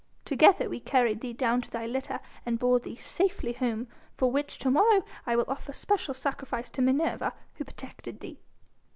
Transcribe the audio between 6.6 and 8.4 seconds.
to Minerva who protected thee."